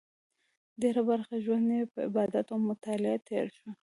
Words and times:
ډېره 0.81 1.01
برخه 1.09 1.33
ژوند 1.45 1.67
یې 1.77 1.81
په 1.93 1.99
عبادت 2.07 2.47
او 2.53 2.59
مطالعه 2.69 3.17
تېر 3.27 3.47
شو. 3.57 3.69